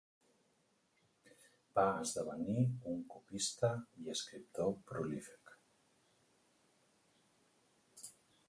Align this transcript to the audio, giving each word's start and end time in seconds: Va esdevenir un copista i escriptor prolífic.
Va 1.79 1.83
esdevenir 2.05 2.65
un 2.93 2.97
copista 3.13 3.71
i 4.05 4.11
escriptor 4.15 4.73
prolífic. 4.93 5.55